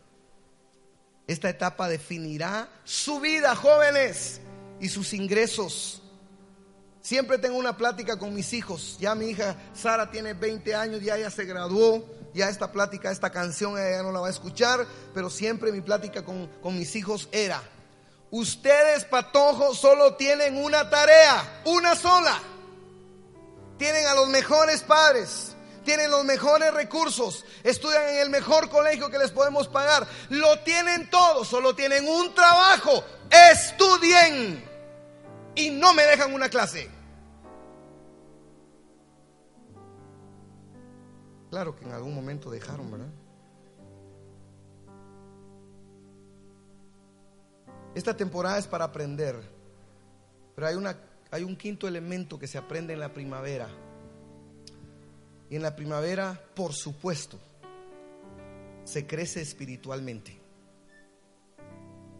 [1.27, 4.39] Esta etapa definirá su vida, jóvenes,
[4.79, 6.01] y sus ingresos.
[7.01, 8.97] Siempre tengo una plática con mis hijos.
[8.99, 12.05] Ya mi hija Sara tiene 20 años, ya ella se graduó.
[12.33, 16.23] Ya esta plática, esta canción ella no la va a escuchar, pero siempre mi plática
[16.23, 17.63] con, con mis hijos era,
[18.31, 22.39] ustedes patojos solo tienen una tarea, una sola.
[23.77, 25.53] Tienen a los mejores padres
[25.87, 31.09] tienen los mejores recursos, estudian en el mejor colegio que les podemos pagar, lo tienen
[31.09, 33.05] todo, solo tienen un trabajo,
[33.53, 34.65] estudien
[35.55, 36.89] y no me dejan una clase.
[41.49, 43.06] Claro que en algún momento dejaron, ¿verdad?
[47.97, 49.41] Esta temporada es para aprender,
[50.53, 50.95] pero hay, una,
[51.31, 53.67] hay un quinto elemento que se aprende en la primavera
[55.49, 57.39] y en la primavera, por supuesto,
[58.83, 60.39] se crece espiritualmente.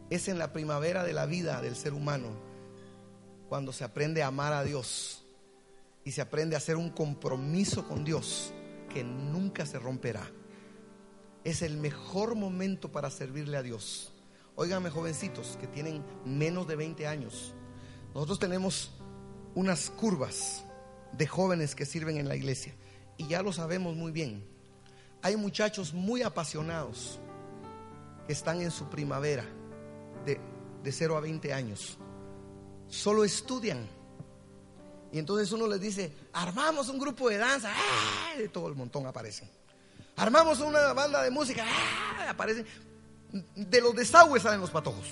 [0.09, 2.29] Es en la primavera de la vida del ser humano
[3.47, 5.23] cuando se aprende a amar a Dios
[6.03, 8.51] y se aprende a hacer un compromiso con Dios
[8.91, 10.27] que nunca se romperá.
[11.43, 14.11] Es el mejor momento para servirle a Dios.
[14.59, 17.53] Óigame, jovencitos que tienen menos de 20 años.
[18.15, 18.89] Nosotros tenemos
[19.53, 20.65] unas curvas
[21.11, 22.73] de jóvenes que sirven en la iglesia
[23.17, 24.43] y ya lo sabemos muy bien.
[25.21, 27.19] Hay muchachos muy apasionados
[28.25, 29.45] que están en su primavera
[30.25, 30.41] de,
[30.83, 31.99] de 0 a 20 años.
[32.87, 33.87] Solo estudian.
[35.11, 38.35] Y entonces uno les dice, armamos un grupo de danza, ¡ah!
[38.35, 39.51] de todo el montón aparecen.
[40.15, 42.31] Armamos una banda de música, ¡ah!
[42.31, 42.65] aparecen.
[43.55, 45.07] De los desagües salen los patojos.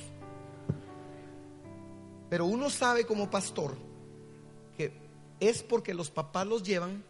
[2.30, 3.76] Pero uno sabe como pastor
[4.78, 4.94] que
[5.40, 7.04] es porque los papás los llevan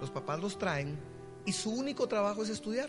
[0.00, 0.98] los papás los traen
[1.44, 2.88] y su único trabajo es estudiar.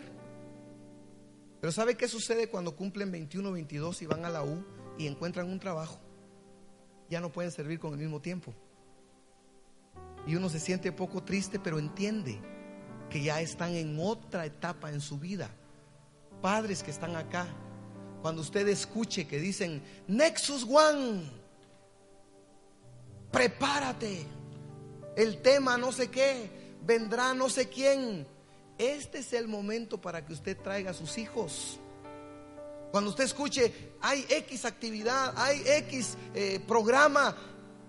[1.60, 4.64] Pero ¿sabe qué sucede cuando cumplen 21, 22 y van a la U
[4.98, 6.00] y encuentran un trabajo?
[7.08, 8.52] Ya no pueden servir con el mismo tiempo.
[10.26, 12.40] Y uno se siente poco triste, pero entiende
[13.10, 15.50] que ya están en otra etapa en su vida.
[16.42, 17.46] Padres que están acá,
[18.20, 21.22] cuando usted escuche que dicen, Nexus One,
[23.30, 24.26] prepárate,
[25.16, 28.26] el tema no sé qué, vendrá no sé quién.
[28.76, 31.78] Este es el momento para que usted traiga a sus hijos.
[32.90, 37.36] Cuando usted escuche, hay X actividad, hay X eh, programa,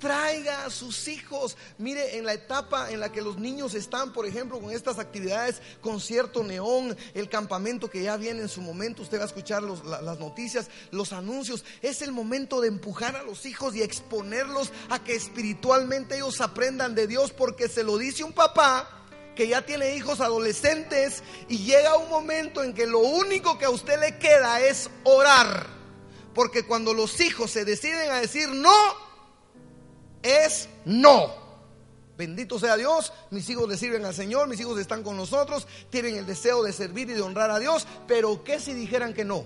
[0.04, 1.56] traiga a sus hijos.
[1.78, 5.62] Mire, en la etapa en la que los niños están, por ejemplo, con estas actividades,
[5.80, 10.20] concierto neón, el campamento que ya viene en su momento, usted va a escuchar las
[10.20, 11.64] noticias, los anuncios.
[11.82, 16.96] Es el momento de empujar a los hijos y exponerlos a que espiritualmente ellos aprendan
[16.96, 19.06] de Dios, porque se lo dice un papá
[19.38, 23.70] que ya tiene hijos adolescentes y llega un momento en que lo único que a
[23.70, 25.66] usted le queda es orar.
[26.36, 29.03] Porque cuando los hijos se deciden a decir no,
[30.24, 31.44] es no.
[32.18, 36.16] Bendito sea Dios, mis hijos le sirven al Señor, mis hijos están con nosotros, tienen
[36.16, 39.46] el deseo de servir y de honrar a Dios, pero ¿qué si dijeran que no?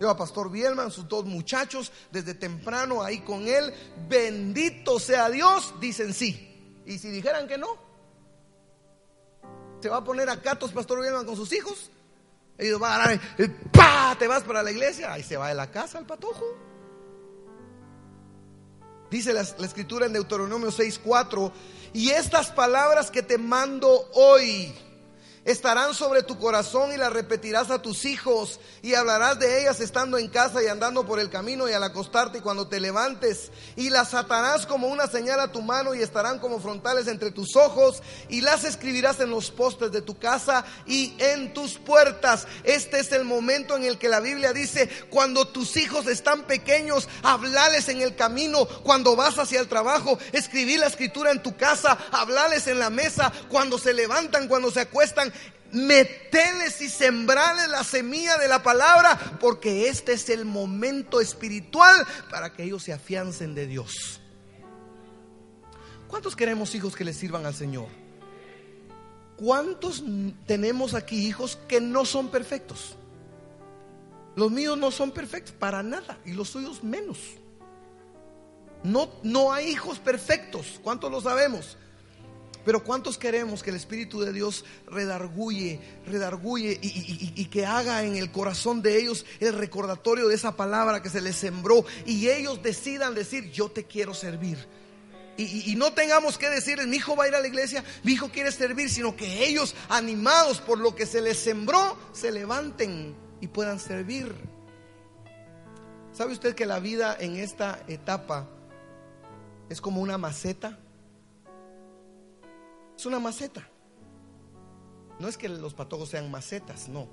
[0.00, 3.74] Yo a Pastor Bielman, sus dos muchachos, desde temprano ahí con él,
[4.08, 6.82] bendito sea Dios, dicen sí.
[6.86, 7.68] Y si dijeran que no,
[9.80, 11.90] se va a poner a catos Pastor Bielman con sus hijos.
[12.56, 13.20] Ellos van a dar,
[13.72, 14.16] ¡pa!
[14.18, 16.71] Te vas para la iglesia, ahí se va de la casa el patojo.
[19.12, 21.52] Dice la, escritura en Deuteronomio 6:4,
[21.92, 24.72] y estas palabras que te mando hoy
[25.44, 30.18] estarán sobre tu corazón y las repetirás a tus hijos y hablarás de ellas estando
[30.18, 33.90] en casa y andando por el camino y al acostarte y cuando te levantes y
[33.90, 38.02] las atarás como una señal a tu mano y estarán como frontales entre tus ojos
[38.28, 42.46] y las escribirás en los postes de tu casa y en tus puertas.
[42.62, 47.08] Este es el momento en el que la Biblia dice, cuando tus hijos están pequeños,
[47.22, 51.98] hablales en el camino, cuando vas hacia el trabajo, escribir la escritura en tu casa,
[52.12, 55.31] hablales en la mesa, cuando se levantan, cuando se acuestan,
[55.72, 62.52] meteles y sembrales la semilla de la palabra, porque este es el momento espiritual para
[62.52, 64.20] que ellos se afiancen de Dios.
[66.08, 67.88] ¿Cuántos queremos hijos que le sirvan al Señor?
[69.36, 70.04] ¿Cuántos
[70.46, 72.96] tenemos aquí hijos que no son perfectos?
[74.36, 77.18] Los míos no son perfectos para nada y los suyos menos.
[78.82, 80.80] No, no hay hijos perfectos.
[80.82, 81.76] ¿Cuántos lo sabemos?
[82.64, 88.16] Pero ¿cuántos queremos que el Espíritu de Dios redarguye, redarguye y, y, que haga en
[88.16, 92.62] el corazón de ellos el recordatorio de esa palabra que se les sembró y ellos
[92.62, 94.58] decidan decir, yo te quiero servir?
[95.36, 98.28] Y, no tengamos que decir, mi hijo va a ir a la iglesia, mi hijo
[98.28, 103.48] quiere servir, sino que ellos, animados por lo que se les sembró, se levanten y
[103.48, 104.34] puedan servir.
[106.12, 108.46] ¿Sabe usted que la vida en esta etapa
[109.70, 110.78] es como una maceta?
[113.02, 113.66] Es una maceta.
[115.18, 117.08] No es que los patojos sean macetas, no.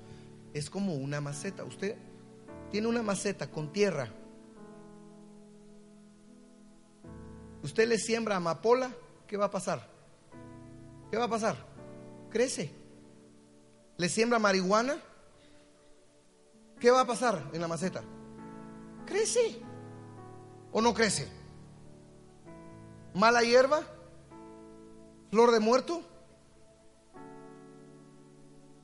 [0.54, 1.64] Es como una maceta.
[1.64, 1.96] Usted
[2.70, 4.08] tiene una maceta con tierra.
[7.64, 8.92] Usted le siembra amapola,
[9.26, 9.84] ¿qué va a pasar?
[11.10, 11.56] ¿Qué va a pasar?
[12.30, 12.72] Crece.
[13.96, 14.96] Le siembra marihuana,
[16.78, 18.04] ¿qué va a pasar en la maceta?
[19.06, 19.60] Crece.
[20.70, 21.26] ¿O no crece?
[23.12, 23.82] Mala hierba,
[25.30, 26.02] flor de muerto,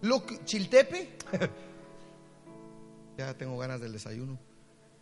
[0.01, 1.17] lo que, chiltepe.
[3.19, 4.39] ya tengo ganas del desayuno.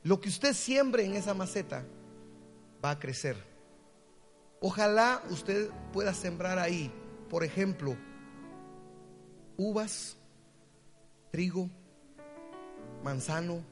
[0.02, 1.84] Lo que usted siembre en esa maceta
[2.84, 3.36] va a crecer.
[4.60, 6.90] Ojalá usted pueda sembrar ahí,
[7.28, 7.96] por ejemplo,
[9.56, 10.16] uvas,
[11.30, 11.68] trigo,
[13.02, 13.62] manzano,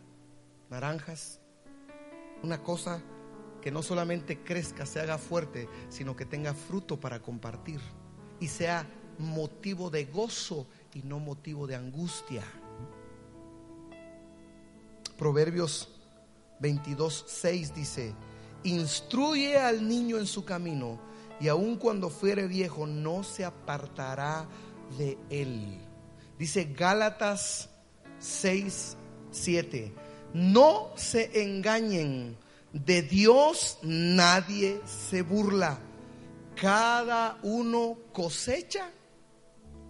[0.68, 1.41] naranjas,
[2.43, 3.03] una cosa
[3.62, 7.80] que no solamente crezca, se haga fuerte, sino que tenga fruto para compartir
[8.40, 8.86] y sea
[9.18, 12.42] motivo de gozo y no motivo de angustia.
[15.16, 15.88] Proverbios
[16.58, 18.12] 22, 6 dice,
[18.64, 21.00] instruye al niño en su camino
[21.40, 24.48] y aun cuando fuere viejo no se apartará
[24.98, 25.78] de él.
[26.36, 27.70] Dice Gálatas
[28.18, 28.96] 6,
[29.30, 29.92] 7,
[30.34, 32.41] no se engañen
[32.73, 35.79] de Dios nadie se burla.
[36.57, 38.91] Cada uno cosecha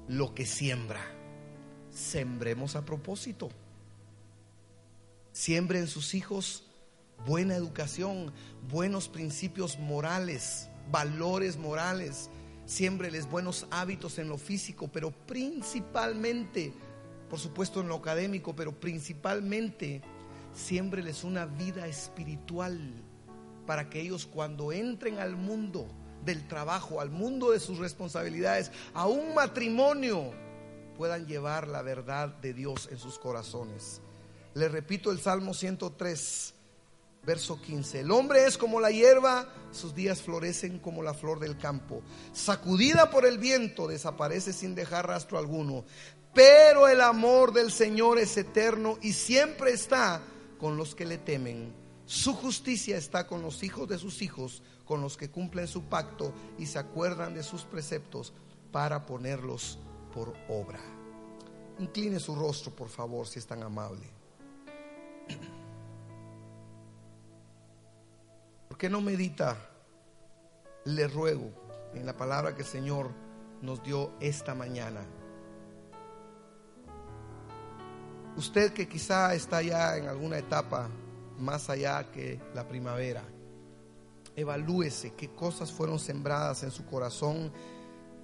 [0.08, 1.00] lo que siembra.
[1.90, 3.50] Sembremos a propósito.
[5.32, 6.64] Siembren sus hijos
[7.26, 8.32] buena educación,
[8.70, 12.30] buenos principios morales, valores morales.
[12.64, 16.72] Siembreles buenos hábitos en lo físico, pero principalmente,
[17.28, 20.00] por supuesto en lo académico, pero principalmente
[20.54, 22.78] siémbreles una vida espiritual
[23.66, 25.86] para que ellos cuando entren al mundo
[26.24, 30.32] del trabajo, al mundo de sus responsabilidades, a un matrimonio,
[30.96, 34.00] puedan llevar la verdad de Dios en sus corazones.
[34.54, 36.54] Le repito el Salmo 103,
[37.24, 38.00] verso 15.
[38.00, 42.02] El hombre es como la hierba, sus días florecen como la flor del campo.
[42.32, 45.84] Sacudida por el viento, desaparece sin dejar rastro alguno.
[46.34, 50.22] Pero el amor del Señor es eterno y siempre está
[50.62, 51.74] con los que le temen.
[52.06, 56.32] Su justicia está con los hijos de sus hijos, con los que cumplen su pacto
[56.56, 58.32] y se acuerdan de sus preceptos
[58.70, 59.80] para ponerlos
[60.14, 60.78] por obra.
[61.80, 64.06] Incline su rostro, por favor, si es tan amable.
[68.68, 69.56] ¿Por qué no medita?
[70.84, 71.50] Le ruego
[71.92, 73.10] en la palabra que el Señor
[73.62, 75.04] nos dio esta mañana.
[78.36, 80.88] Usted que quizá está ya en alguna etapa
[81.38, 83.22] más allá que la primavera.
[84.34, 87.52] Evalúese qué cosas fueron sembradas en su corazón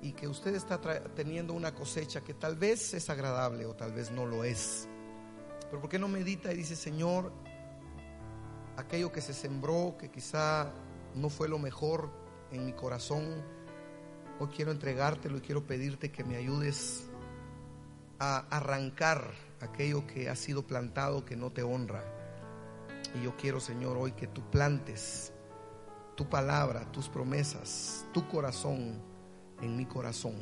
[0.00, 0.80] y que usted está
[1.14, 4.88] teniendo una cosecha que tal vez es agradable o tal vez no lo es.
[5.68, 7.30] Pero ¿por qué no medita y dice, Señor,
[8.78, 10.72] aquello que se sembró, que quizá
[11.14, 12.10] no fue lo mejor
[12.50, 13.42] en mi corazón,
[14.40, 17.10] hoy quiero entregártelo y quiero pedirte que me ayudes
[18.18, 22.04] a arrancar aquello que ha sido plantado que no te honra.
[23.14, 25.32] Y yo quiero, Señor, hoy que tú plantes
[26.14, 29.00] tu palabra, tus promesas, tu corazón
[29.60, 30.34] en mi corazón.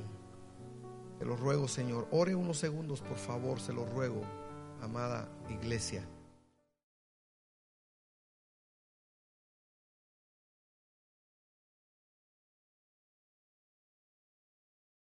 [1.18, 2.08] Te lo ruego, Señor.
[2.10, 4.22] Ore unos segundos, por favor, se lo ruego,
[4.82, 6.06] amada iglesia.